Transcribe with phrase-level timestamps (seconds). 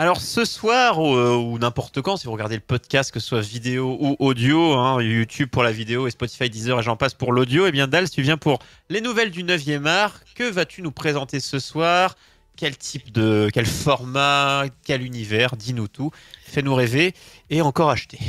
[0.00, 3.98] Alors ce soir ou, n'importe quand, si vous regardez le podcast, que ce soit vidéo
[4.00, 7.66] ou audio, hein, YouTube pour la vidéo et Spotify, Deezer et j'en passe pour l'audio,
[7.66, 10.22] eh bien Dals, tu viens pour les nouvelles du 9e art.
[10.34, 12.16] Que vas-tu nous présenter ce soir?
[12.56, 15.54] Quel type de, quel format, quel univers?
[15.54, 16.12] Dis-nous tout.
[16.46, 17.12] Fais-nous rêver
[17.50, 18.20] et encore acheter.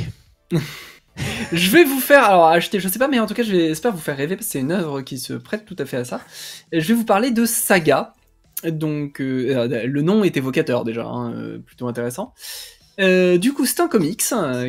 [1.52, 3.98] je vais vous faire, alors acheter, je sais pas, mais en tout cas, j'espère vous
[3.98, 6.20] faire rêver parce que c'est une œuvre qui se prête tout à fait à ça.
[6.70, 8.12] je vais vous parler de Saga.
[8.70, 12.34] Donc, euh, euh, le nom est évocateur déjà, hein, euh, plutôt intéressant.
[12.98, 14.22] du coup, c'est un comics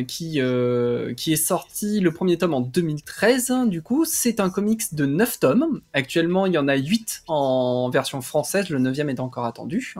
[0.08, 3.52] qui, est sorti le premier tome en 2013.
[3.66, 5.80] du coup, c'est un comics de 9 tomes.
[5.92, 9.94] Actuellement, il y en a 8 en version française, le 9 est encore attendu.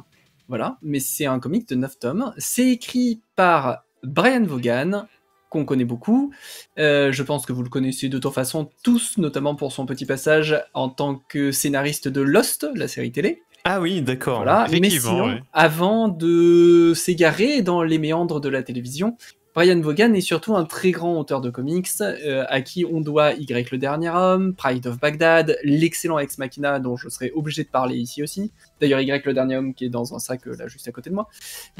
[0.48, 2.34] Voilà, mais c'est un comic de 9 tomes.
[2.38, 5.06] C'est écrit par Brian Vaughan,
[5.48, 6.32] qu'on connaît beaucoup.
[6.76, 10.60] Je pense que vous le connaissez de toute façon tous, notamment pour son petit passage
[10.74, 13.44] en tant que scénariste de Lost, la série télé.
[13.64, 14.38] Ah oui, d'accord.
[14.38, 14.66] Voilà.
[14.70, 19.16] Mais sinon, avant de s'égarer dans les méandres de la télévision,
[19.54, 23.34] Brian Vaughan est surtout un très grand auteur de comics, euh, à qui on doit
[23.34, 27.68] Y le dernier homme, Pride of Baghdad, l'excellent Ex Machina dont je serais obligé de
[27.68, 28.50] parler ici aussi.
[28.80, 31.08] D'ailleurs Y le dernier homme qui est dans un sac euh, là juste à côté
[31.08, 31.28] de moi.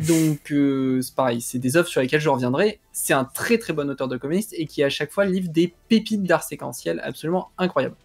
[0.07, 2.79] Donc euh, c'est pareil, c'est des œuvres sur lesquelles je reviendrai.
[2.93, 5.75] C'est un très très bon auteur de comics et qui à chaque fois livre des
[5.89, 7.97] pépites d'art séquentiel absolument incroyables.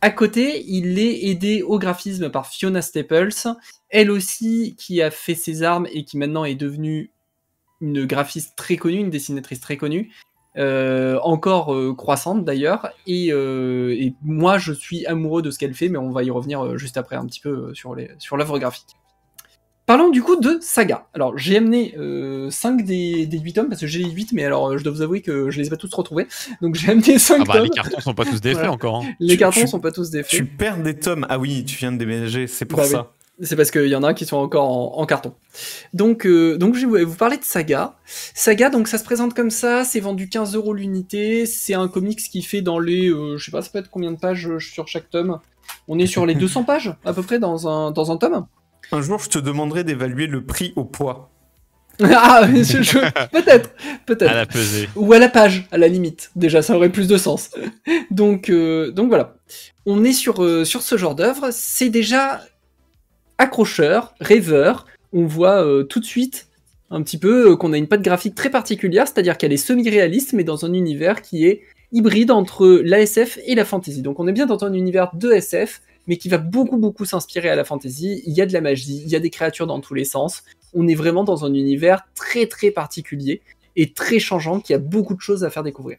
[0.00, 3.30] À côté, il est aidé au graphisme par Fiona Staples,
[3.88, 7.10] elle aussi qui a fait ses armes et qui maintenant est devenue
[7.80, 10.12] une graphiste très connue, une dessinatrice très connue,
[10.58, 12.90] euh, encore euh, croissante d'ailleurs.
[13.08, 16.76] Euh, et, moi, je suis amoureux de ce qu'elle fait, mais on va y revenir
[16.78, 17.94] juste après un petit peu sur
[18.36, 18.96] l'œuvre graphique.
[19.86, 21.06] Parlons du coup de Saga.
[21.14, 21.94] Alors j'ai amené
[22.50, 25.02] 5 des, des 8 tomes parce que j'ai les 8 mais alors je dois vous
[25.02, 26.26] avouer que je les ai pas tous retrouvés.
[26.60, 27.64] Donc j'ai amené 5 ah bah, tomes.
[27.64, 28.96] Les cartons sont pas tous défaits encore.
[28.96, 29.14] Hein.
[29.20, 30.30] Les cartons sont pas tous défaits.
[30.30, 31.24] Tu perds des tomes.
[31.28, 33.12] Ah oui, tu viens de déménager, c'est pour bah ça.
[33.42, 35.34] C'est parce qu'il y en a qui sont encore en, carton.
[35.92, 37.94] Donc, euh, donc je vais vous parler de Saga.
[38.06, 42.18] Saga, donc ça se présente comme ça, c'est vendu 15 euros l'unité, c'est un comics
[42.18, 44.58] qui fait dans les, euh, je sais pas, ça peut être combien de pages euh,
[44.58, 45.38] sur chaque tome
[45.86, 48.46] On est sur les 200 pages à peu près dans un, dans un tome
[48.92, 51.30] Un jour, je te demanderai d'évaluer le prix au poids.
[52.02, 52.46] ah,
[53.32, 53.70] peut-être,
[54.04, 54.30] peut-être.
[54.30, 54.88] À la pesée.
[54.96, 56.30] Ou à la page, à la limite.
[56.36, 57.50] Déjà, ça aurait plus de sens.
[58.10, 59.36] donc, donc voilà.
[59.86, 61.48] On est sur, sur ce genre d'œuvre.
[61.52, 62.42] C'est déjà
[63.38, 64.86] accrocheur, rêveur.
[65.12, 66.48] On voit euh, tout de suite
[66.90, 70.32] un petit peu euh, qu'on a une patte graphique très particulière, c'est-à-dire qu'elle est semi-réaliste,
[70.32, 74.02] mais dans un univers qui est hybride entre l'ASF et la fantasy.
[74.02, 77.48] Donc on est bien dans un univers de SF, mais qui va beaucoup beaucoup s'inspirer
[77.48, 78.22] à la fantasy.
[78.26, 80.42] Il y a de la magie, il y a des créatures dans tous les sens.
[80.74, 83.42] On est vraiment dans un univers très très particulier
[83.76, 85.98] et très changeant qui a beaucoup de choses à faire découvrir.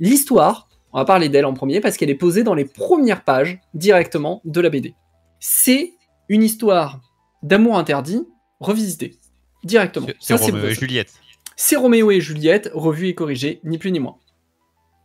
[0.00, 3.60] L'histoire, on va parler d'elle en premier parce qu'elle est posée dans les premières pages
[3.74, 4.94] directement de la BD.
[5.40, 5.92] C'est
[6.28, 7.00] une histoire
[7.42, 8.26] d'amour interdit
[8.60, 9.18] revisitée
[9.64, 10.08] directement.
[10.20, 11.12] C'est Roméo et Juliette.
[11.56, 14.16] C'est Roméo et Juliette, revu et corrigé, ni plus ni moins.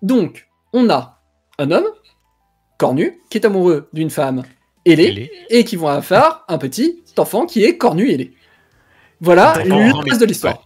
[0.02, 1.22] Donc, on a
[1.59, 1.88] un homme,
[2.78, 4.44] cornu, qui est amoureux d'une femme
[4.86, 8.34] ailée, et qui vont faire un petit enfant qui est cornu ailé.
[9.20, 10.64] Voilà le reste de l'histoire.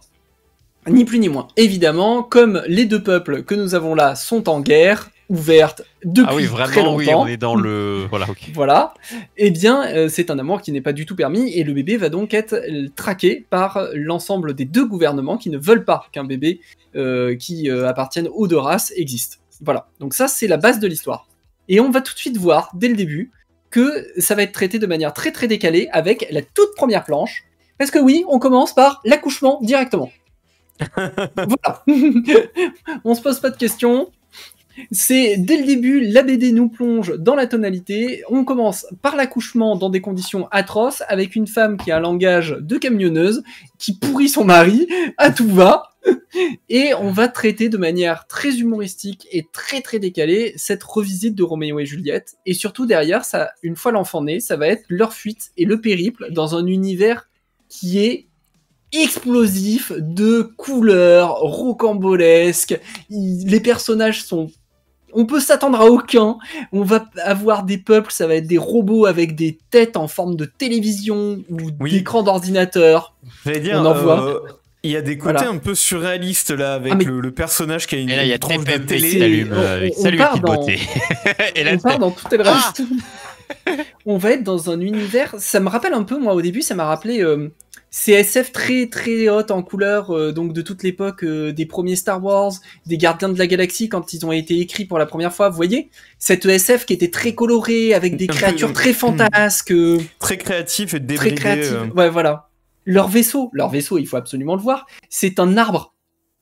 [0.88, 1.48] Ni plus ni moins.
[1.56, 6.34] Évidemment, comme les deux peuples que nous avons là sont en guerre, ouverte depuis ah
[6.34, 6.96] oui, vraiment, très longtemps.
[6.96, 8.26] Oui, on est dans le voilà.
[8.52, 8.94] Voilà.
[9.36, 11.96] Eh bien, euh, c'est un amour qui n'est pas du tout permis et le bébé
[11.96, 12.60] va donc être
[12.96, 16.60] traqué par l'ensemble des deux gouvernements qui ne veulent pas qu'un bébé
[16.96, 19.40] euh, qui euh, appartienne aux deux races existe.
[19.62, 19.88] Voilà.
[20.00, 21.28] Donc ça, c'est la base de l'histoire.
[21.68, 23.30] Et on va tout de suite voir dès le début
[23.70, 27.44] que ça va être traité de manière très très décalée avec la toute première planche.
[27.78, 30.12] Parce que oui, on commence par l'accouchement directement.
[30.96, 31.84] voilà.
[33.04, 34.10] on se pose pas de questions,
[34.90, 38.22] c'est dès le début, la BD nous plonge dans la tonalité.
[38.30, 42.56] On commence par l'accouchement dans des conditions atroces avec une femme qui a un langage
[42.58, 43.42] de camionneuse,
[43.78, 45.91] qui pourrit son mari à tout va.
[46.68, 51.42] Et on va traiter de manière très humoristique et très très décalée cette revisite de
[51.42, 52.34] Roméo et Juliette.
[52.46, 55.80] Et surtout derrière, ça, une fois l'enfant né, ça va être leur fuite et le
[55.80, 57.28] périple dans un univers
[57.68, 58.26] qui est
[58.92, 62.78] explosif de couleurs rocambolesques.
[63.10, 64.50] Les personnages sont
[65.14, 66.38] on peut s'attendre à aucun.
[66.72, 70.36] On va avoir des peuples, ça va être des robots avec des têtes en forme
[70.36, 73.14] de télévision ou d'écran d'ordinateur.
[73.44, 74.42] dire, on en voit.
[74.84, 77.94] Euh, il y a des côtés un peu surréalistes là avec ah, le, personnage qui
[77.94, 79.46] a une, et là, il y a tronche de télé.
[79.50, 80.66] Euh, on, salut on, dans,
[81.54, 82.82] et là, on part dans tout le reste.
[84.06, 85.34] on va être dans un univers.
[85.38, 87.52] Ça me rappelle un peu, moi au début, ça m'a rappelé euh,
[87.94, 91.94] c'est SF très très haute en couleur, euh, donc de toute l'époque euh, des premiers
[91.94, 92.52] Star Wars,
[92.86, 95.50] des Gardiens de la Galaxie quand ils ont été écrits pour la première fois.
[95.50, 95.90] Vous voyez?
[96.18, 99.74] Cette SF qui était très colorée avec des créatures très fantasques,
[100.18, 101.34] très créatif et débridé.
[101.34, 101.94] Très créatif.
[101.94, 102.48] Ouais, voilà.
[102.84, 105.94] Leur vaisseau, leur vaisseau, il faut absolument le voir, c'est un arbre.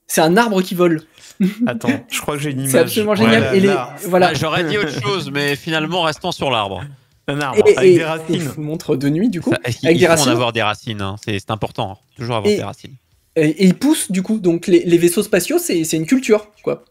[0.06, 1.02] C'est un arbre qui vole.
[1.66, 2.72] Attends, je crois que j'ai une image.
[2.72, 3.54] C'est absolument génial.
[3.54, 3.74] et les,
[4.06, 4.28] voilà.
[4.28, 6.84] Ah, j'aurais dit autre chose, mais finalement, restons sur l'arbre.
[7.28, 8.40] Un arbre avec des racines.
[8.40, 9.50] je vous montre de nuit, du coup.
[9.50, 10.32] Ça, il, avec des racines.
[10.32, 11.00] avoir des racines.
[11.00, 11.16] Hein.
[11.24, 11.92] C'est important.
[11.92, 11.96] Hein.
[12.16, 12.94] Toujours avoir des racines.
[13.36, 14.40] Et, ils poussent, du coup.
[14.40, 16.84] Donc, les, les vaisseaux spatiaux, c'est une culture, quoi.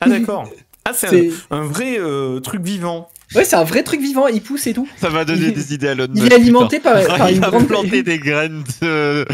[0.00, 0.48] Ah, d'accord.
[0.84, 3.08] Ah, c'est un, vrai euh, truc vivant.
[3.34, 4.88] Ouais, c'est un vrai truc vivant, il pousse et tout.
[4.96, 6.12] Ça va donner des idées à l'autre.
[6.16, 9.26] Il est alimenté par, par il une va grande planter des graines de,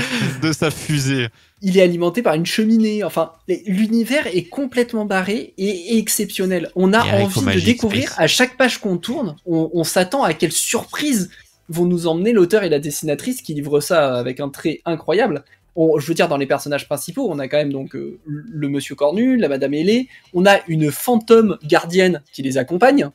[0.43, 1.29] de, sa fusée.
[1.63, 3.03] Il est alimenté par une cheminée.
[3.03, 3.33] Enfin,
[3.67, 6.71] l'univers est complètement barré et exceptionnel.
[6.77, 9.37] On a envie de découvrir à chaque page qu'on tourne.
[9.47, 11.31] On, on s'attend à quelle surprise
[11.69, 15.45] vont nous emmener l'auteur et la dessinatrice qui livrent ça avec un trait incroyable.
[15.77, 18.95] je veux dire, dans les personnages principaux, on a quand même donc euh, le monsieur
[18.95, 23.11] cornu, la madame ailée, on a une fantôme gardienne qui les accompagne,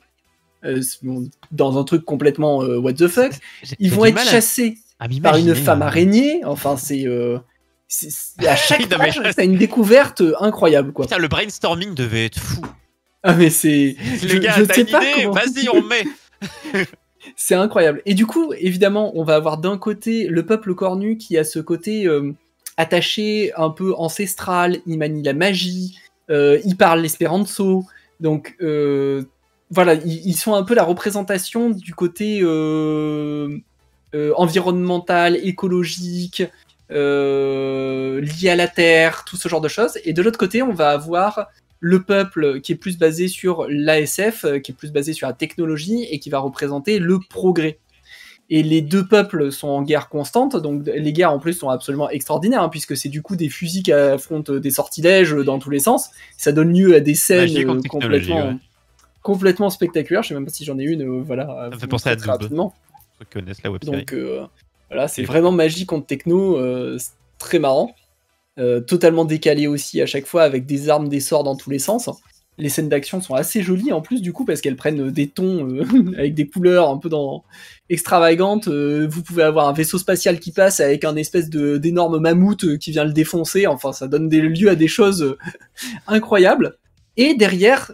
[1.50, 3.32] dans un truc complètement euh, what the fuck.
[3.78, 4.78] Ils vont être chassés
[5.22, 6.42] par une femme araignée.
[6.44, 7.06] Enfin, c'est
[8.46, 11.06] à chaque page, c'est une découverte incroyable quoi.
[11.06, 12.62] Putain, le brainstorming devait être fou.
[13.22, 13.96] Ah mais c'est.
[14.22, 16.04] Les gars, t'as une idée Vas-y, on met.
[17.36, 18.02] c'est incroyable.
[18.04, 21.58] Et du coup, évidemment, on va avoir d'un côté le peuple cornu qui a ce
[21.58, 22.32] côté euh,
[22.76, 24.78] attaché, un peu ancestral.
[24.86, 25.98] Il manie la magie.
[26.30, 27.84] Euh, il parle l'espéranto.
[28.20, 29.24] Donc euh,
[29.70, 32.42] voilà, ils, sont un peu la représentation du côté
[34.36, 36.42] environnemental, écologique.
[36.90, 39.98] lié à la terre, tout ce genre de choses.
[40.04, 41.48] Et de l'autre côté, on va avoir
[41.80, 46.04] le peuple qui est plus basé sur l'ASF, qui est plus basé sur la technologie
[46.04, 47.78] et qui va représenter le progrès.
[48.50, 52.10] Et les deux peuples sont en guerre constante, donc les guerres en plus sont absolument
[52.10, 55.78] extraordinaires, hein, puisque c'est du coup des fusils qui affrontent des sortilèges dans tous les
[55.78, 56.10] sens.
[56.36, 58.58] Ça donne lieu à des scènes complètement,
[59.24, 60.22] complètement spectaculaires.
[60.22, 61.70] Je sais même pas si j'en ai une, euh, voilà.
[61.72, 62.72] Ça fait penser à rapidement.
[63.32, 64.46] connaissent la web Donc euh,
[64.88, 66.96] voilà, c'est vraiment magie contre techno, euh,
[67.38, 67.96] très marrant.
[68.86, 72.08] Totalement décalé aussi à chaque fois avec des armes, des sorts dans tous les sens.
[72.56, 75.68] Les scènes d'action sont assez jolies en plus du coup parce qu'elles prennent des tons
[76.16, 77.42] avec des couleurs un peu dans
[77.90, 78.68] extravagantes.
[78.68, 82.92] Vous pouvez avoir un vaisseau spatial qui passe avec un espèce de d'énorme mammouth qui
[82.92, 83.66] vient le défoncer.
[83.66, 85.36] Enfin, ça donne des lieux à des choses
[86.06, 86.78] incroyables.
[87.16, 87.90] Et derrière,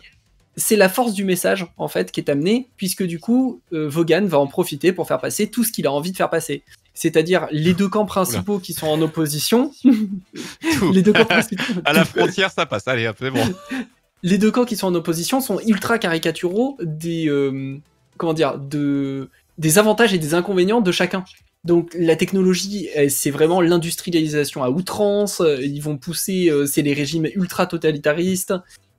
[0.61, 4.39] c'est la force du message en fait qui est amenée puisque du coup Vaughan va
[4.39, 6.63] en profiter pour faire passer tout ce qu'il a envie de faire passer
[7.01, 9.73] c'est-à-dire les deux camps principaux qui sont en opposition.
[10.93, 11.63] les deux camps principaux.
[11.85, 12.87] à la frontière, ça passe.
[12.87, 13.43] Allez, c'est bon.
[14.23, 17.79] Les deux camps qui sont en opposition sont ultra caricaturaux des euh,
[18.19, 21.25] comment dire de des avantages et des inconvénients de chacun.
[21.65, 25.41] Donc la technologie, c'est vraiment l'industrialisation à outrance.
[25.63, 28.53] Ils vont pousser, euh, c'est les régimes ultra totalitaristes.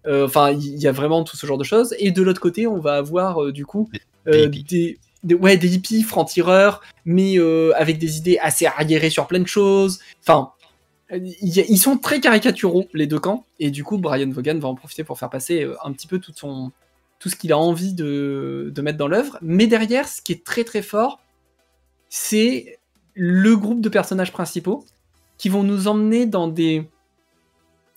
[0.08, 1.96] Euh, enfin, il y a vraiment tout ce genre de choses.
[2.00, 3.90] Et de l'autre côté, on va avoir du coup
[4.26, 9.40] des des, ouais, des hippies francs-tireurs, mais euh, avec des idées assez arriérées sur plein
[9.40, 10.00] de choses.
[10.22, 10.52] Enfin,
[11.12, 15.04] ils sont très caricaturaux, les deux camps, et du coup, Brian Vaughan va en profiter
[15.04, 16.72] pour faire passer euh, un petit peu tout, son,
[17.20, 19.38] tout ce qu'il a envie de, de mettre dans l'œuvre.
[19.42, 21.20] Mais derrière, ce qui est très très fort,
[22.10, 22.80] c'est
[23.14, 24.86] le groupe de personnages principaux
[25.38, 26.90] qui vont nous emmener dans des,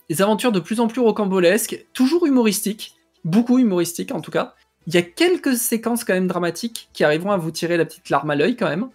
[0.09, 4.53] des aventures de plus en plus rocambolesques, toujours humoristiques, beaucoup humoristiques en tout cas,
[4.87, 8.09] il y a quelques séquences quand même dramatiques qui arriveront à vous tirer la petite
[8.09, 8.89] larme à l'œil quand même.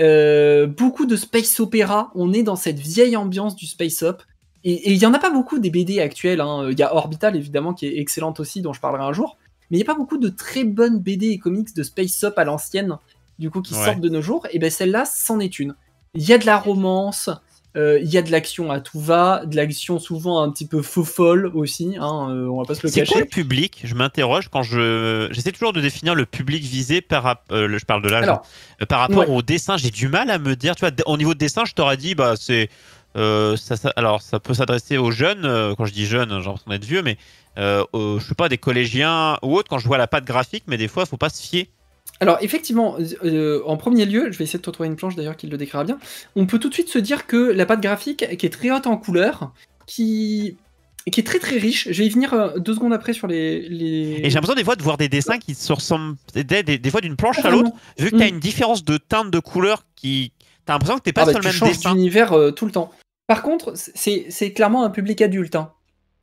[0.00, 4.22] Euh, beaucoup de space opéra, on est dans cette vieille ambiance du space op.
[4.64, 6.40] Et il n'y en a pas beaucoup des BD actuels.
[6.40, 6.68] Hein.
[6.70, 9.36] Il y a Orbital évidemment qui est excellente aussi, dont je parlerai un jour.
[9.70, 12.38] Mais il n'y a pas beaucoup de très bonnes BD et comics de space op
[12.38, 12.98] à l'ancienne,
[13.38, 14.46] du coup, qui sortent de nos jours.
[14.52, 15.74] Et ben celle-là, c'en est une.
[16.14, 17.30] Il y a de la romance,
[17.74, 20.82] euh, il y a de l'action à tout va, de l'action souvent un petit peu
[20.82, 23.06] faux folle aussi, hein, euh, on va pas se le cacher.
[23.06, 23.80] C'est quoi le public?
[23.84, 28.02] Je m'interroge quand je j'essaie toujours de définir le public visé par euh, je parle
[28.02, 28.42] de l'âge hein.
[28.88, 29.78] par rapport au dessin.
[29.78, 32.14] J'ai du mal à me dire, tu vois, au niveau de dessin, je t'aurais dit
[32.14, 32.68] bah c'est
[33.14, 35.74] ça, alors ça peut s'adresser aux jeunes.
[35.76, 37.16] quand je dis jeunes, j'ai l'impression d'être vieux, mais
[37.56, 39.70] je sais pas des collégiens ou autres.
[39.70, 41.68] Quand je vois la patte graphique, mais des fois, il faut pas se fier
[42.22, 45.36] alors effectivement, euh, en premier lieu, je vais essayer de te trouver une planche d'ailleurs
[45.36, 45.98] qui le décrira bien,
[46.36, 48.86] on peut tout de suite se dire que la pâte graphique, qui est très haute
[48.86, 49.52] en couleurs,
[49.86, 50.56] qui,
[51.10, 53.66] qui est très très riche, je vais y venir euh, deux secondes après sur les...
[54.22, 57.16] Et j'ai l'impression des fois de voir des dessins qui se ressemblent des, fois d'une
[57.16, 58.34] planche à l'autre, vu que tu as mm.
[58.34, 60.32] une différence de teinte de couleur qui...
[60.64, 61.92] T'as l'impression que t'es pas ah bah, sur le même dessin.
[61.92, 62.92] d'univers euh, tout le temps.
[63.26, 65.56] Par contre, c'est clairement un public adulte.
[65.56, 65.72] Hein.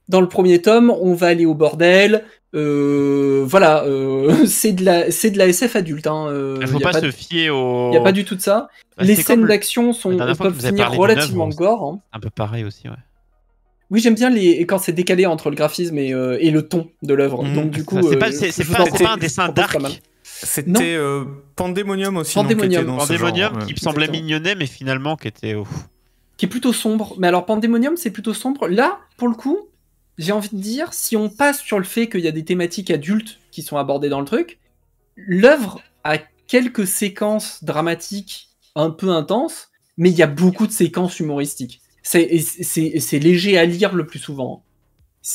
[0.08, 2.24] Dans le premier tome, on va aller au bordel,
[2.56, 6.08] euh, voilà, euh, c'est de la c'est de la SF adulte.
[6.08, 7.92] Hein, euh, Il faut pas, se fier au.
[7.92, 8.70] Il y a pas du tout de ça.
[8.98, 11.84] Bah, les scènes d'action sont peuvent finir relativement gore.
[11.84, 12.00] Hein.
[12.14, 12.96] Un peu pareil aussi, ouais.
[13.92, 17.14] Oui, j'aime bien les quand c'est décalé entre le graphisme et, et le ton de
[17.14, 17.44] l'œuvre.
[17.44, 17.54] Mmh.
[17.54, 19.78] Donc du coup, c'est pas, pas, un dessin dark.
[20.24, 20.98] C'était
[21.56, 22.36] Pandemonium aussi.
[22.36, 25.56] Pandemonium, non, Pandemonium qui me semblait mignonnet, mais finalement qui était.
[26.38, 27.16] Qui est plutôt sombre.
[27.20, 28.70] Mais alors, Pandemonium, c'est plutôt sombre.
[28.70, 29.69] Là, pour le coup,
[30.20, 32.92] j'ai envie de dire, si on passe sur le fait qu'il y a des thématiques
[32.92, 34.60] adultes qui sont abordées dans le truc,
[35.16, 41.20] l'œuvre a quelques séquences dramatiques un peu intenses, mais il y a beaucoup de séquences
[41.22, 41.82] humoristiques.
[42.04, 42.26] C'est
[43.14, 44.64] léger à lire le plus souvent.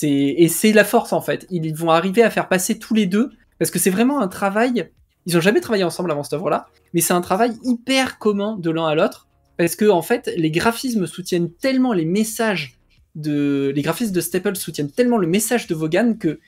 [0.02, 1.46] Et c'est la force en fait.
[1.50, 4.90] Ils vont arriver à faire passer tous les deux, parce que c'est vraiment un travail.
[5.24, 8.70] Ils ont jamais travaillé ensemble avant cette œuvre-là, mais c'est un travail hyper commun de
[8.70, 12.76] l'un à l'autre, parce que en fait, les graphismes soutiennent tellement les messages
[13.14, 13.73] de.
[13.75, 16.40] Les graphismes de Staple soutiennent tellement le message de Vaughan que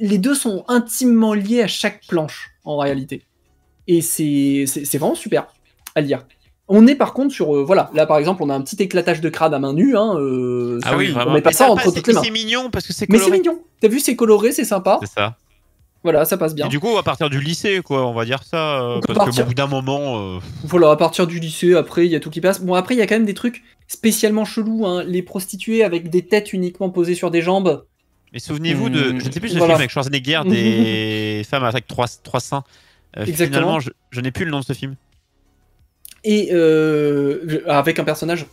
[0.00, 3.22] les deux sont intimement liés à chaque planche, en réalité.
[3.86, 4.64] Et c'est
[4.98, 5.46] vraiment super
[5.94, 6.24] à lire.
[6.68, 9.20] On est par contre sur euh, voilà là par exemple on a un petit éclatage
[9.20, 12.04] de crâne à main nue hein, euh, ah oui on met pas ça entre toutes
[12.08, 12.22] les mains.
[12.24, 13.30] C'est mignon parce que c'est coloré.
[13.30, 13.62] Mais c'est mignon.
[13.80, 14.98] T'as vu c'est coloré c'est sympa.
[15.00, 15.36] C'est ça.
[16.02, 16.66] Voilà ça passe bien.
[16.66, 19.44] Et du coup à partir du lycée quoi on va dire ça euh, parce qu'au
[19.44, 20.40] bout d'un moment.
[20.64, 22.60] Voilà à partir du lycée après il y a tout qui passe.
[22.60, 25.04] Bon après il y a quand même des trucs spécialement chelous hein.
[25.04, 27.84] les prostituées avec des têtes uniquement posées sur des jambes.
[28.32, 32.06] Mais souvenez-vous de je ne sais plus ce film avec Schwarzenegger des femmes avec trois
[32.22, 32.64] trois seins.
[33.16, 33.78] Exactement.
[33.78, 34.96] Finalement je n'ai plus le nom de ce film
[36.26, 38.46] et euh, avec un personnage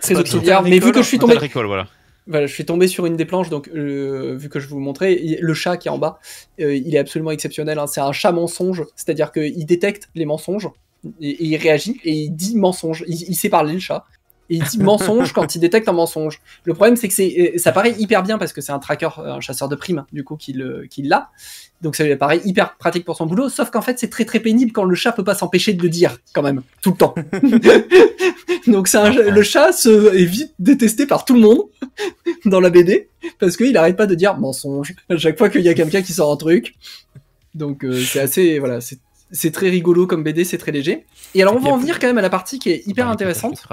[0.00, 0.62] très auxiliaire.
[0.62, 1.86] Mais vu que je suis tombé, voilà.
[2.26, 5.20] Voilà, je suis tombé sur une des planches, donc euh, vu que je vous montrais,
[5.40, 6.20] le chat qui est en bas,
[6.60, 7.78] euh, il est absolument exceptionnel.
[7.78, 7.86] Hein.
[7.88, 10.68] C'est un chat mensonge, c'est-à-dire qu'il détecte les mensonges
[11.20, 13.04] et, il réagit et il dit mensonge.
[13.08, 14.04] Il, il, sait parler le chat
[14.52, 16.42] et il dit mensonge quand il détecte un mensonge.
[16.64, 19.40] Le problème, c'est que c'est, ça paraît hyper bien parce que c'est un tracker, un
[19.40, 21.30] chasseur de primes, du coup, qui, l'a.
[21.80, 24.40] Donc ça lui paraît hyper pratique pour son boulot, sauf qu'en fait, c'est très très
[24.40, 27.14] pénible quand le chat peut pas s'empêcher de le dire, quand même, tout le temps.
[28.66, 31.62] Donc c'est le chat se, est vite détesté par tout le monde
[32.44, 33.08] dans la BD
[33.40, 36.12] parce qu'il arrête pas de dire mensonge à chaque fois qu'il y a quelqu'un qui
[36.12, 36.74] sort un truc.
[37.54, 41.06] Donc euh, c'est assez, voilà, c'est très rigolo comme BD, c'est très léger.
[41.34, 43.66] Et alors on va en venir quand même à la partie qui est hyper intéressante.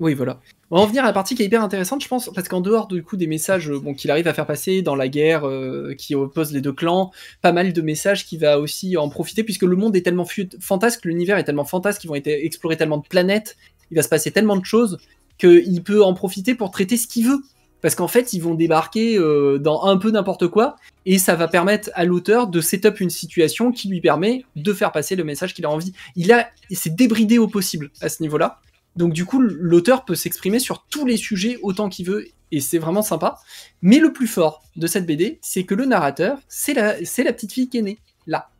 [0.00, 0.40] Oui, voilà.
[0.70, 2.60] On va en venir à la partie qui est hyper intéressante, je pense, parce qu'en
[2.60, 5.94] dehors du coup des messages euh, qu'il arrive à faire passer dans la guerre euh,
[5.96, 9.62] qui oppose les deux clans, pas mal de messages qui va aussi en profiter, puisque
[9.62, 10.26] le monde est tellement
[10.58, 13.56] fantasque, l'univers est tellement fantasque, ils vont explorer tellement de planètes,
[13.92, 14.98] il va se passer tellement de choses,
[15.38, 17.42] qu'il peut en profiter pour traiter ce qu'il veut.
[17.80, 21.48] Parce qu'en fait, ils vont débarquer euh, dans un peu n'importe quoi, et ça va
[21.48, 25.52] permettre à l'auteur de setup une situation qui lui permet de faire passer le message
[25.52, 25.92] qu'il a envie.
[26.16, 28.58] Il a, s'est débridé au possible à ce niveau-là.
[28.96, 32.78] Donc du coup, l'auteur peut s'exprimer sur tous les sujets autant qu'il veut, et c'est
[32.78, 33.38] vraiment sympa.
[33.82, 36.94] Mais le plus fort de cette BD, c'est que le narrateur, c'est la,
[37.32, 38.50] petite fille qui est née, là.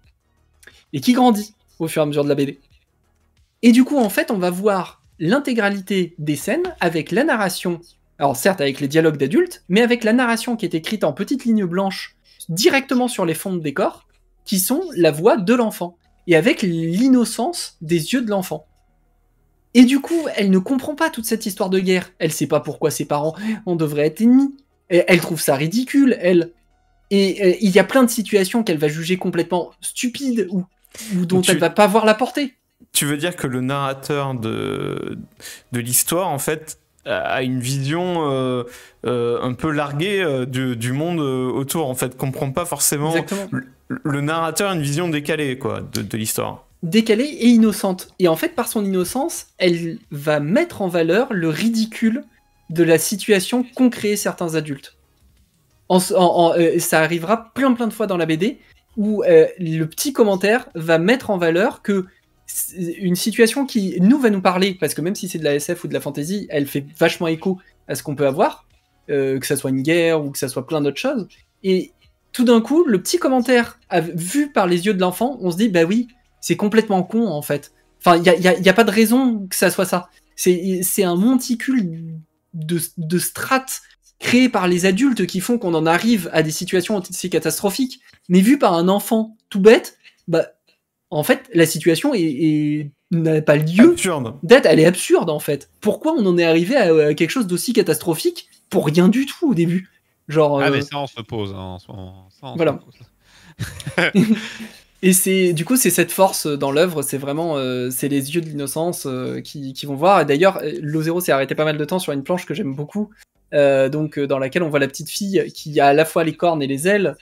[0.93, 2.59] Et qui grandit au fur et à mesure de la BD.
[3.63, 7.81] Et du coup, en fait, on va voir l'intégralité des scènes avec la narration,
[8.19, 11.45] alors certes avec les dialogues d'adultes, mais avec la narration qui est écrite en petites
[11.45, 12.17] lignes blanches
[12.49, 14.07] directement sur les fonds de décor,
[14.45, 18.67] qui sont la voix de l'enfant, et avec l'innocence des yeux de l'enfant.
[19.75, 22.13] Et du coup, elle ne comprend pas toute cette histoire de guerre.
[22.19, 23.35] Elle sait pas pourquoi ses parents,
[23.67, 24.55] on devrait être ennemis.
[24.89, 26.51] elle trouve ça ridicule, elle.
[27.11, 30.65] Et il y a plein de situations qu'elle va juger complètement stupides ou,
[31.13, 32.55] dont elle va pas voir la portée.
[32.93, 35.19] Tu veux dire que le narrateur de,
[35.73, 38.65] de l'histoire, en fait, a une vision euh,
[39.07, 43.15] euh, un peu larguée euh, du, monde autour, en fait, comprend pas forcément.
[43.89, 48.09] Le, narrateur a une vision décalée, quoi, de, de l'histoire décalée et innocente.
[48.19, 52.25] Et en fait, par son innocence, elle va mettre en valeur le ridicule
[52.71, 54.97] de la situation qu'ont créé certains adultes.
[55.91, 58.59] Euh, ça arrivera plein plein de fois dans la BD
[58.97, 62.07] où euh, le petit commentaire va mettre en valeur que
[62.99, 65.85] une situation qui nous va nous parler, parce que même si c'est de la SF
[65.85, 68.67] ou de la fantasy, elle fait vachement écho à ce qu'on peut avoir,
[69.09, 71.27] euh, que ça soit une guerre ou que ça soit plein d'autres choses.
[71.63, 71.93] Et
[72.33, 73.79] tout d'un coup, le petit commentaire
[74.15, 76.09] vu par les yeux de l'enfant, on se dit bah oui,
[76.45, 77.73] c'est complètement con en fait.
[78.01, 80.11] Enfin, il n'y a, y a, pas de raison que ça soit ça.
[80.37, 82.19] C'est un monticule
[82.53, 83.81] de, de strates
[84.19, 88.01] créées par les adultes qui font qu'on en arrive à des situations aussi catastrophiques.
[88.29, 89.97] Mais vu par un enfant tout bête,
[90.29, 90.49] bah,
[91.09, 93.97] en fait, la situation est, n'a pas lieu
[94.43, 94.67] d'être.
[94.67, 95.71] Elle est absurde en fait.
[95.81, 99.55] Pourquoi on en est arrivé à, quelque chose d'aussi catastrophique pour rien du tout au
[99.55, 99.89] début?
[100.29, 100.61] Genre.
[100.61, 101.55] Ah, mais euh, ça, on se pose.
[101.57, 101.79] Hein,
[102.55, 102.81] voilà.
[105.07, 108.41] Et c'est du coup c'est cette force dans l'œuvre, c'est vraiment euh, c'est les yeux
[108.41, 110.23] de l'innocence euh, qui, vont voir.
[110.23, 113.11] Et d'ailleurs, Lozero s'est arrêté pas mal de temps sur une planche que j'aime beaucoup,
[113.53, 116.33] euh, donc dans laquelle on voit la petite fille qui a à la fois les
[116.33, 117.17] cornes et les ailes,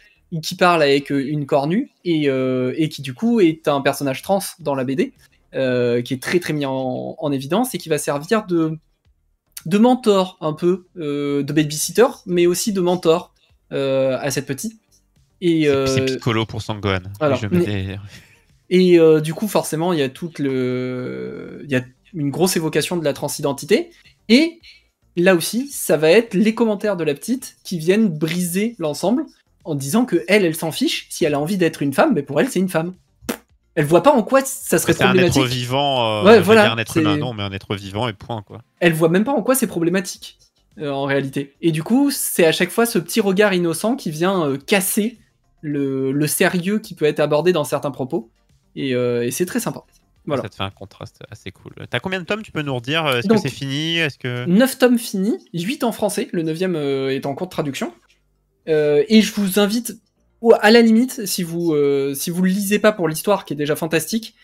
[0.44, 4.84] qui parle avec une cornue et, qui du coup est un personnage trans dans la
[4.84, 5.12] BD,
[5.52, 8.78] qui est très très mis en, en, évidence et qui va servir de
[9.66, 13.34] mentor un peu, de babysitter, mais aussi de mentor
[13.72, 14.81] à cette petite
[15.42, 17.00] Et c'est Piccolo pour Sangohan.
[18.70, 21.82] Et du coup, forcément, il y a toute le, il y a
[22.14, 23.90] une grosse évocation de la transidentité.
[24.28, 24.60] Et
[25.16, 29.24] là aussi, ça va être les commentaires de la petite qui viennent briser l'ensemble
[29.64, 31.06] en disant que elle, elle s'en fiche.
[31.10, 32.94] Si elle a envie d'être une femme, mais pour elle, c'est une femme.
[33.74, 35.40] Elle voit pas en quoi ça serait problématique.
[35.40, 36.26] un être vivant.
[36.26, 38.62] Euh, voilà, un être humain, non, mais un être vivant et point quoi.
[38.80, 40.38] Elle voit même pas en quoi c'est problématique
[40.78, 41.54] euh, en réalité.
[41.62, 45.18] Et du coup, c'est à chaque fois ce petit regard innocent qui vient euh, casser
[45.62, 48.30] le, sérieux qui peut être abordé dans certains propos.
[48.76, 48.94] Et,
[49.30, 49.84] c'est très sympa.
[50.24, 50.42] Voilà.
[50.42, 51.72] Ça te fait un contraste assez cool.
[51.90, 53.08] T'as combien de tomes Tu peux nous redire?
[53.08, 53.98] Est-ce que c'est fini?
[53.98, 56.28] Est-ce que 9 tomes finis, 8 en français.
[56.32, 57.92] Le 9 est en cours de traduction.
[58.66, 59.96] et je vous invite
[60.42, 63.54] ou à la limite, si vous euh, si vous le lisez pas pour l'histoire qui
[63.54, 64.34] est déjà fantastique,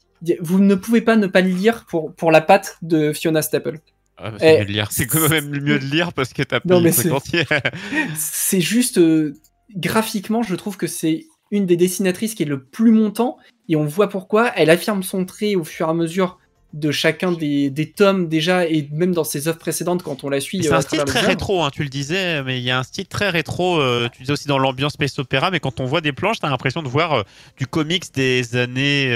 [0.41, 3.81] vous ne pouvez pas ne pas le lire pour pour la patte de Fiona Staple.
[4.17, 4.89] Ah, bah, c'est lire.
[4.91, 7.45] C'est quand même mieux de lire parce que t'as payé le entier.
[8.17, 9.35] c'est juste euh,
[9.75, 13.85] graphiquement, je trouve que c'est une des dessinatrices qui est le plus montant et on
[13.85, 14.53] voit pourquoi.
[14.57, 16.39] Elle affirme son trait au fur et à mesure
[16.75, 20.63] de chacun des, tomes déjà et même dans ses œuvres précédentes quand on la suit.
[20.63, 22.83] C'est un euh, style très rétro, hein, tu le disais, mais il y a un
[22.83, 23.81] style très rétro.
[23.81, 26.51] Euh, tu disais aussi dans l'ambiance space opéra, mais quand on voit des planches, t'as
[26.51, 27.23] l'impression de voir euh,
[27.57, 29.09] du comics des années.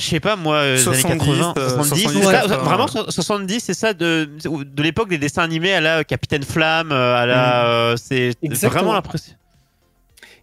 [0.00, 2.06] Je sais pas moi, années 80, 70,
[2.64, 7.26] vraiment 70, c'est ça de, de l'époque des dessins animés à la Capitaine Flamme, à
[7.26, 7.96] la, mm.
[7.98, 9.34] c'est vraiment l'impression.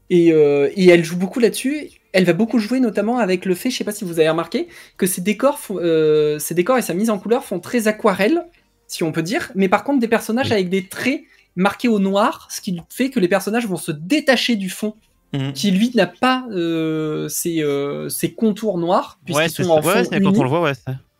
[0.09, 1.89] Et, et, elle joue beaucoup là-dessus.
[2.13, 4.67] Elle va beaucoup jouer notamment avec le fait, je sais pas si vous avez remarqué,
[4.97, 8.45] que ces décors, euh, décors et sa mise en couleur font très aquarelle,
[8.87, 11.21] si on peut dire, mais par contre des personnages avec des traits
[11.55, 14.95] marqués au noir, ce qui fait que les personnages vont se détacher du fond,
[15.33, 15.53] mhm.
[15.53, 20.43] qui lui n'a pas euh, euh, ses, contours noirs, puisqu'ils sont en fond quand on
[20.43, 20.73] le voit, ouais,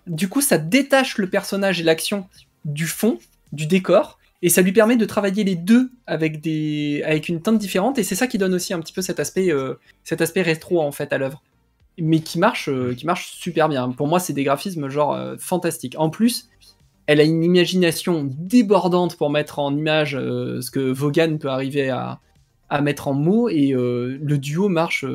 [0.08, 2.28] Du coup, ça détache le personnage et l'action
[2.66, 3.20] du fond,
[3.52, 7.58] du décor, et ça lui permet de travailler les deux avec des avec une teinte
[7.58, 10.44] différente et c'est ça qui donne aussi un petit peu cet aspect euh, cet aspect
[10.44, 11.42] rétro en fait à l'œuvre.
[12.00, 13.90] Mais qui marche euh, qui marche super bien.
[13.90, 15.96] Pour moi c'est des graphismes genre euh, fantastiques.
[15.98, 16.50] En plus
[17.08, 22.20] elle a une imagination débordante pour mettre en image ce que Vaughan peut arriver à,
[22.70, 25.06] à mettre en mots et le duo marche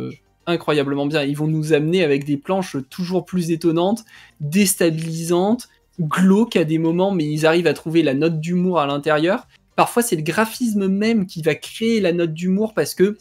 [0.47, 4.05] incroyablement bien ils vont nous amener avec des planches toujours plus étonnantes
[4.41, 5.69] déstabilisantes
[6.01, 9.47] glauque à des moments, mais ils arrivent à trouver la note d'humour à l'intérieur.
[9.77, 13.17] Parfois, c'est le graphisme même qui va créer la note d'humour parce que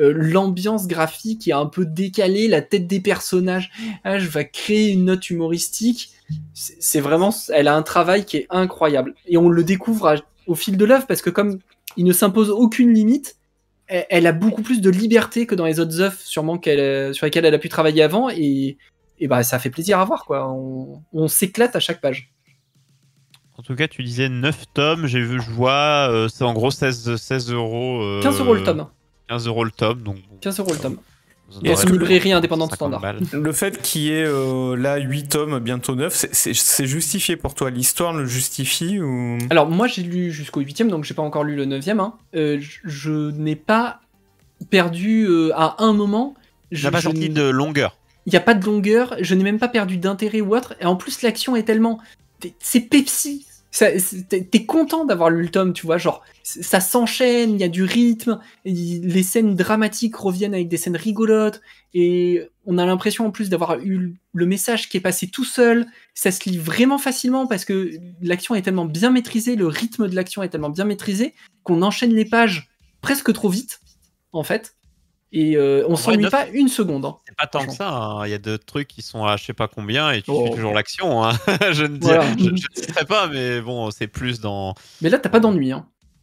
[0.00, 3.70] euh, l'ambiance graphique est un peu décalée, la tête des personnages,
[4.04, 6.10] ah, vais créer une note humoristique.
[6.54, 9.14] C'est vraiment, elle a un travail qui est incroyable.
[9.26, 10.14] Et on le découvre
[10.46, 11.58] au fil de l'œuvre parce que comme
[11.96, 13.36] il ne s'impose aucune limite,
[14.08, 17.44] elle, a beaucoup plus de liberté que dans les autres œuvres, sûrement qu'elle, sur lesquelles
[17.44, 18.30] elle a pu travailler avant.
[18.30, 18.76] Et
[19.22, 20.50] et bah ça fait plaisir à voir quoi.
[20.50, 22.32] On, s'éclate à chaque page.
[23.56, 26.72] En tout cas, tu disais 9 tomes, j'ai vu, je vois, euh, c'est en gros
[26.72, 28.20] 16, 16 euros.
[28.22, 28.88] 15 euh, euros le tome.
[29.28, 30.16] 15 euros le tome, donc.
[30.40, 30.98] 15 euros le tome.
[31.64, 33.02] Et c'est une librairie indépendante standard.
[33.32, 37.70] Le fait qu'il y ait euh, là 8 tomes, bientôt 9, c'est justifié pour toi
[37.70, 39.38] L'histoire le justifie ou...
[39.50, 42.14] Alors moi j'ai lu jusqu'au 8 donc j'ai pas encore lu le 9 hein.
[42.32, 44.00] je n'ai pas
[44.70, 46.34] perdu à un moment.
[46.70, 49.68] Je n'ai pas de longueur il n'y a pas de longueur, je n'ai même pas
[49.68, 51.98] perdu d'intérêt ou autre, et en plus l'action est tellement...
[52.58, 57.64] C'est Pepsi T'es content d'avoir lu le tome, tu vois, genre, ça s'enchaîne, il y
[57.64, 61.62] a du rythme, les scènes dramatiques reviennent avec des scènes rigolotes,
[61.94, 65.86] et on a l'impression en plus d'avoir eu le message qui est passé tout seul,
[66.12, 70.14] ça se lit vraiment facilement parce que l'action est tellement bien maîtrisée, le rythme de
[70.14, 73.80] l'action est tellement bien maîtrisé, qu'on enchaîne les pages presque trop vite,
[74.32, 74.74] en fait.
[75.32, 77.06] Et euh, on s'ennuie pas une seconde.
[77.06, 77.88] Hein, c'est pas tant que ça.
[77.88, 78.26] Hein.
[78.26, 80.36] Il y a d'autres trucs qui sont à je sais pas combien et tu fais
[80.50, 80.54] oh.
[80.54, 81.24] toujours l'action.
[81.24, 81.32] Hein.
[81.72, 84.74] je ne dirais, pas, mais bon, c'est plus dans.
[85.00, 85.72] Mais là, t'as pas d'ennui.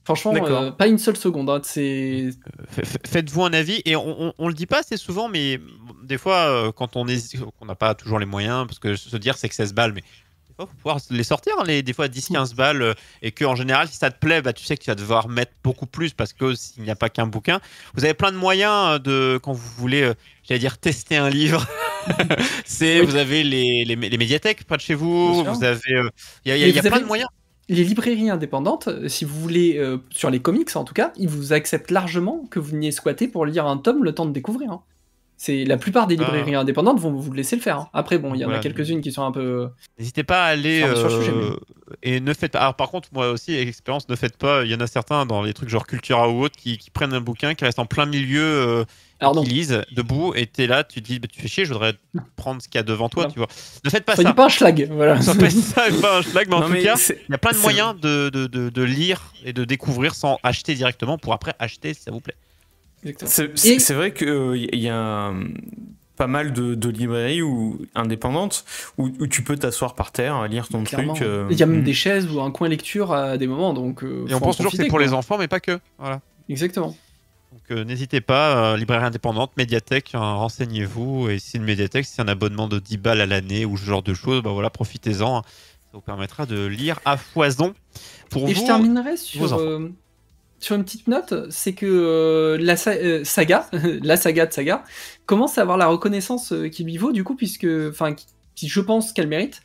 [0.03, 1.59] Franchement, euh, pas une seule seconde.
[1.63, 2.29] C'est.
[2.29, 5.59] Euh, faites-vous un avis et on, on, le dit pas assez souvent, mais
[6.03, 9.49] des fois, quand on qu'on n'a pas toujours les moyens, parce que se dire c'est
[9.49, 10.03] que 16 balles, mais
[10.65, 13.87] faut pouvoir les sortir, hein, les, des fois 10-15 balles, euh, et que en général,
[13.87, 16.33] si ça te plaît, bah, tu sais que tu vas devoir mettre beaucoup plus parce
[16.33, 17.59] que s'il n'y a pas qu'un bouquin,
[17.93, 21.29] vous avez plein de moyens euh, de quand vous voulez, euh, j'allais dire, tester un
[21.29, 21.65] livre.
[22.65, 25.79] c'est vous avez les, les, médiathèques près de chez vous, vous avez,
[26.45, 27.29] il y a, plein de moyens.
[27.67, 31.91] Les librairies indépendantes, si vous voulez, sur les comics en tout cas, ils vous acceptent
[31.91, 34.71] largement que vous veniez squatter pour lire un tome le temps de découvrir.
[34.71, 34.81] Hein.
[35.41, 36.59] C'est la plupart des librairies ah.
[36.59, 37.77] indépendantes vont vous laisser le faire.
[37.77, 37.89] Hein.
[37.93, 39.69] Après, bon, il y en a quelques-unes qui sont un peu.
[39.97, 41.55] N'hésitez pas à aller euh,
[42.03, 42.59] et ne faites pas.
[42.59, 44.65] Alors, par contre, moi aussi, expérience, ne faites pas.
[44.65, 47.21] Il y en a certains dans les trucs genre Cultura ou autre qui, prennent un
[47.21, 48.83] bouquin, qui reste en plein milieu, euh,
[49.21, 51.71] Alors, qui lisent debout, et t'es là, tu te dis, bah, tu fais chier, je
[51.71, 51.93] voudrais
[52.35, 53.47] prendre ce qu'il y a devant toi, tu vois.
[53.85, 54.33] Ne faites pas ça.
[54.33, 55.21] pas un schlag, voilà.
[55.21, 58.27] ça pas un schlag, mais en tout cas, il y a plein de moyens de,
[58.27, 62.19] de, de lire et de découvrir sans acheter directement pour après acheter si ça vous
[62.19, 62.35] plaît.
[63.25, 65.33] C'est vrai qu'il y a
[66.15, 68.65] pas mal de, librairies ou, indépendantes
[68.97, 70.99] où, tu peux t'asseoir par terre, lire ton truc.
[71.49, 71.83] Il y a même hmm.
[71.83, 73.73] des chaises ou un coin lecture à des moments.
[73.73, 75.79] Donc, Et on pense toujours que c'est pour les enfants, mais pas que.
[75.97, 76.21] Voilà.
[76.49, 76.95] Exactement.
[77.51, 81.29] Donc euh, n'hésitez pas, euh, librairie indépendante, médiathèque, hein, renseignez-vous.
[81.29, 84.03] Et si une médiathèque, c'est un abonnement de 10 balles à l'année ou ce genre
[84.03, 85.39] de choses, bah voilà, profitez-en.
[85.39, 85.41] Hein.
[85.45, 87.73] Ça vous permettra de lire à foison.
[88.29, 89.91] Pour et je terminerai sur, euh,
[90.59, 93.69] sur une petite note, c'est que la saga,
[94.03, 94.83] la saga de saga,
[95.25, 98.13] commence à avoir la reconnaissance qui lui vaut du coup, puisque, enfin,
[98.55, 99.61] qui, je pense qu'elle mérite,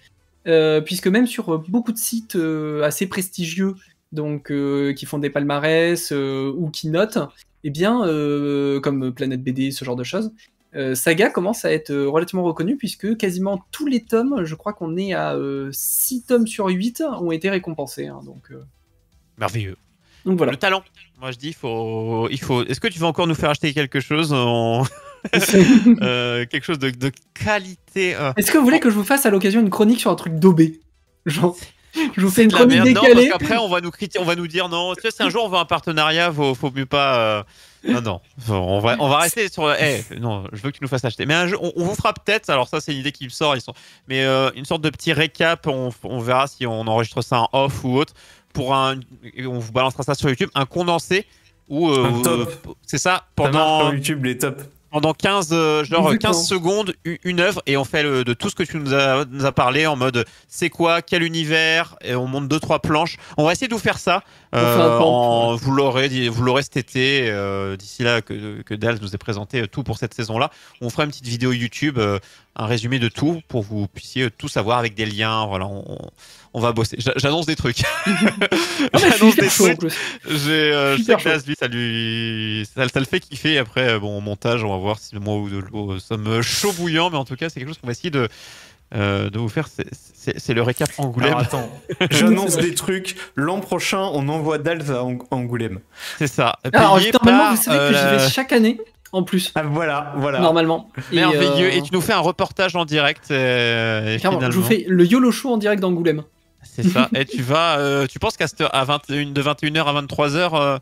[0.84, 2.38] puisque même sur beaucoup de sites
[2.82, 3.74] assez prestigieux,
[4.12, 4.52] donc
[4.94, 7.18] qui font des palmarès ou qui notent,
[7.64, 10.32] eh bien, euh, comme Planète BD, ce genre de choses,
[10.76, 14.74] euh, Saga commence à être euh, relativement reconnu puisque quasiment tous les tomes, je crois
[14.74, 15.36] qu'on est à
[15.72, 18.06] 6 tomes sur 8, ont été récompensés.
[18.06, 18.52] Hein, donc,
[19.38, 19.76] Merveilleux.
[20.24, 20.52] Donc voilà.
[20.52, 20.82] Le talent.
[21.20, 22.64] Moi je dis, il faut, il faut.
[22.64, 24.30] Est-ce que tu vas encore nous faire acheter quelque chose
[25.32, 28.16] quelque chose de, qualité.
[28.36, 30.38] Est-ce que vous voulez que je vous fasse à l'occasion une chronique sur un truc
[30.38, 30.80] d'obé
[31.24, 31.56] Genre,
[32.16, 33.28] je vous fais une chronique décalée.
[33.28, 34.94] Non, parce on va nous on va nous dire non.
[34.94, 37.16] Tu sais, si un jour on veut un partenariat, faut, faut mieux pas.
[37.16, 37.42] Euh,
[37.86, 39.72] non, non, on va, on va rester sur.
[39.72, 41.26] Eh, non, je veux que tu nous fasses acheter.
[41.26, 42.50] Mais un jeu, on, vous fera peut-être.
[42.50, 43.56] Alors ça, c'est une idée qui me sort.
[43.56, 43.74] Ils sont.
[44.08, 45.66] Mais euh, une sorte de petit récap.
[45.66, 48.14] On, on, verra si on enregistre ça en off ou autre.
[48.54, 49.00] Pour un,
[49.40, 50.48] on vous balancera ça sur YouTube.
[50.54, 51.26] Un condensé
[51.68, 52.46] ou euh,
[52.86, 54.64] c'est ça pendant YouTube les tops
[54.94, 58.62] pendant 15, euh, genre 15 secondes une œuvre et on fait de tout ce que
[58.62, 62.60] tu nous as, nous parlé en mode c'est quoi, quel univers, et on monte deux
[62.60, 63.16] trois planches.
[63.36, 64.22] On va essayer de vous faire ça.
[64.54, 67.28] Euh, vous l'aurez, vous l'aurez cet été.
[67.28, 71.02] Euh, d'ici là que, que Dals nous ait présenté tout pour cette saison-là, on fera
[71.02, 71.98] une petite vidéo YouTube,
[72.56, 75.46] un résumé de tout pour que vous puissiez tout savoir avec des liens.
[75.46, 75.98] Voilà, on,
[76.54, 76.96] on va bosser.
[77.16, 77.82] J'annonce des trucs.
[78.94, 79.92] J'annonce des trucs.
[80.28, 83.58] J'ai, euh, lui, ça lui, ça, le fait kiffer.
[83.58, 87.16] Après, bon, montage, on va voir si moi ou de l'eau sommes chaud bouillant, mais
[87.16, 88.28] en tout cas, c'est quelque chose qu'on va essayer de.
[88.94, 91.36] Euh, de vous faire, c'est le récap Angoulême.
[91.36, 91.68] attends,
[92.10, 93.16] j'annonce des trucs.
[93.34, 95.80] L'an prochain, on envoie Dalv à Angoulême.
[96.18, 96.58] C'est ça.
[96.72, 98.78] Alors, normalement, vous savez que j'y vais euh, chaque année
[99.14, 99.52] en plus.
[99.54, 100.40] Ah, voilà, voilà.
[100.40, 100.90] Normalement.
[101.12, 101.72] Merveilleux.
[101.72, 103.30] Et, euh, tu nous fais un reportage en direct.
[103.30, 106.24] Euh, je vous fais le YOLO Show en direct d'Angoulême.
[106.62, 107.08] C'est ça.
[107.14, 110.50] Et tu vas, euh, tu penses qu'à à 21, de 21h à 23h.
[110.54, 110.78] Euh,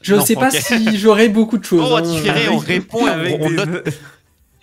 [0.00, 1.88] je ne sais pas si j'aurai beaucoup de choses.
[1.92, 2.48] Oh, hein.
[2.50, 3.92] on répond avec des,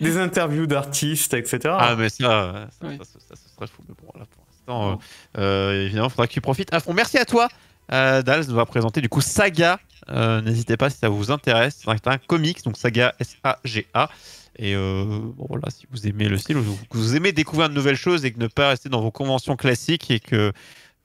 [0.00, 1.74] des, interviews d'artistes, etc.
[1.78, 3.82] Ah, mais ça, ça, ça, serait fou.
[3.88, 4.98] Mais bon, là, pour l'instant,
[5.38, 6.94] euh, évidemment, il faudra que tu profites à fond.
[6.94, 7.48] Merci à toi.
[7.92, 9.78] Euh, Dals nous va présenter du coup Saga.
[10.08, 11.82] N'hésitez pas si ça vous intéresse.
[11.84, 14.10] C'est un comics, donc Saga S-A-G-A.
[14.58, 17.96] Et euh, bon, voilà, si vous aimez le style, vous, vous aimez découvrir de nouvelles
[17.96, 20.52] choses et que ne pas rester dans vos conventions classiques et que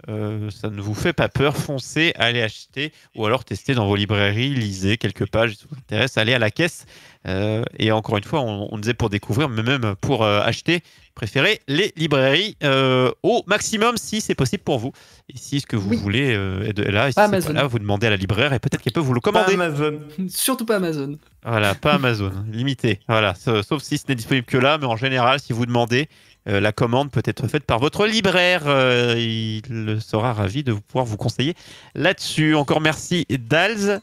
[0.10, 3.96] euh, ça ne vous fait pas peur, foncez, allez acheter ou alors testez dans vos
[3.96, 6.86] librairies, lisez quelques pages, si ça vous intéresse, allez à la caisse.
[7.28, 10.82] Euh, et encore une fois, on, disait pour découvrir, mais même pour euh, acheter,
[11.14, 12.58] préférez les librairies
[13.22, 14.92] au maximum si c'est possible pour vous.
[15.30, 18.10] Et si ce que vous voulez est là, et si Pas là, vous demandez à
[18.10, 19.56] la libraire et peut-être qu'elle peut vous le commander.
[19.56, 20.00] Pas Amazon.
[20.30, 21.18] Surtout pas Amazon.
[21.46, 23.00] Voilà, pas Amazon, limité.
[23.08, 26.08] Voilà, sauf si ce n'est disponible que là, mais en général, si vous demandez,
[26.48, 28.64] euh, la commande peut être faite par votre libraire.
[28.66, 31.56] Euh, il sera ravi de pouvoir vous conseiller
[31.96, 32.56] là-dessus.
[32.56, 34.02] Encore merci Dals.